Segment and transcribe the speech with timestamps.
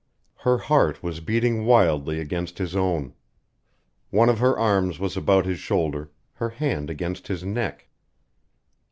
[0.37, 3.13] Her heart was beating wildly against his own.
[4.09, 7.87] One of her arms was about his shoulder, her hand against his neck.